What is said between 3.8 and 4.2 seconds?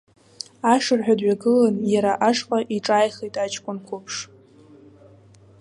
қәыԥш.